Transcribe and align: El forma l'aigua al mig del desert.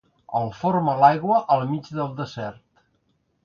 El 0.37 0.47
forma 0.61 0.95
l'aigua 1.03 1.37
al 1.57 1.63
mig 1.75 1.93
del 2.01 2.13
desert. 2.23 2.69